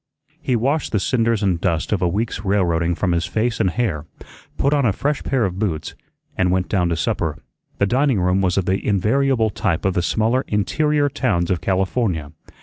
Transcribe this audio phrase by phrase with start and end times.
[0.41, 4.07] He washed the cinders and dust of a week's railroading from his face and hair,
[4.57, 5.93] put on a fresh pair of boots,
[6.35, 7.37] and went down to supper.
[7.77, 12.31] The dining room was of the invariable type of the smaller interior towns of California.